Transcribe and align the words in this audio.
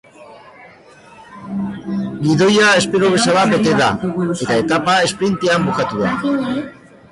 Gidoia 2.23 2.69
espero 2.81 3.13
bezala 3.17 3.45
bete 3.53 3.77
da, 3.83 3.91
eta 4.41 4.59
etapa 4.65 4.99
esprintean 5.11 5.71
bukatu 5.71 6.05
da. 6.05 6.19